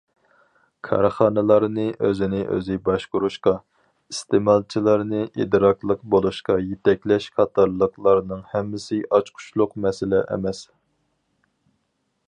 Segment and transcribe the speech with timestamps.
[0.87, 3.53] كارخانىلارنى ئۆزىنى ئۆزى باشقۇرۇشقا،
[4.15, 10.65] ئىستېمالچىلارنى ئىدراكلىق بولۇشقا يېتەكلەش قاتارلىقلارنىڭ ھەممىسى ئاچقۇچلۇق مەسىلە ئەمەس.